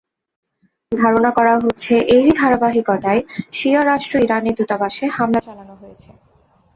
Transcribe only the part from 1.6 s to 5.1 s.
হচ্ছে, এরই ধারাবাহিকতায় শিয়া রাষ্ট্র ইরানের দূতাবাসে